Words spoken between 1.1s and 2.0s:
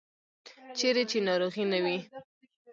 ناروغي نه وي.